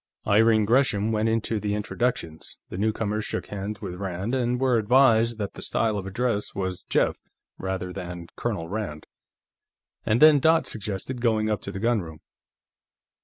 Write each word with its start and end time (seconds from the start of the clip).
Irene 0.25 0.65
Gresham 0.65 1.11
went 1.11 1.29
into 1.29 1.59
the 1.59 1.75
introductions, 1.75 2.57
the 2.69 2.77
newcomers 2.79 3.23
shook 3.23 3.45
hands 3.49 3.81
with 3.81 3.93
Rand 3.93 4.33
and 4.33 4.59
were 4.59 4.79
advised 4.79 5.37
that 5.37 5.53
the 5.53 5.61
style 5.61 5.95
of 5.95 6.07
address 6.07 6.55
was 6.55 6.83
"Jeff," 6.85 7.19
rather 7.59 7.93
than 7.93 8.25
"Colonel 8.35 8.67
Rand," 8.67 9.05
and 10.03 10.19
then 10.19 10.39
Dot 10.39 10.65
suggested 10.65 11.21
going 11.21 11.51
up 11.51 11.61
to 11.61 11.71
the 11.71 11.77
gunroom. 11.79 12.21